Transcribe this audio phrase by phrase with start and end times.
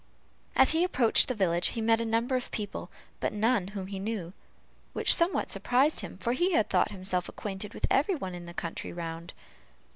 [0.55, 3.99] As he approached the village, he met a number of people, but none whom he
[3.99, 4.33] new,
[4.93, 8.53] which somewhat surprised him, for he had thought himself acquainted with every one in the
[8.55, 9.31] country round.